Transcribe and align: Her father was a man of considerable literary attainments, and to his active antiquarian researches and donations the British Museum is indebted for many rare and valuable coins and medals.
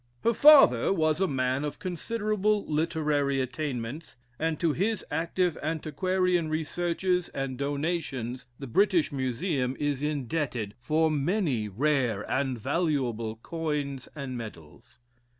Her 0.23 0.33
father 0.33 0.91
was 0.91 1.21
a 1.21 1.27
man 1.27 1.63
of 1.63 1.77
considerable 1.77 2.65
literary 2.65 3.39
attainments, 3.39 4.17
and 4.39 4.59
to 4.59 4.73
his 4.73 5.05
active 5.11 5.59
antiquarian 5.61 6.49
researches 6.49 7.29
and 7.35 7.55
donations 7.55 8.47
the 8.57 8.65
British 8.65 9.11
Museum 9.11 9.77
is 9.79 10.01
indebted 10.01 10.73
for 10.79 11.11
many 11.11 11.69
rare 11.69 12.23
and 12.27 12.57
valuable 12.59 13.35
coins 13.43 14.09
and 14.15 14.35
medals. 14.35 14.97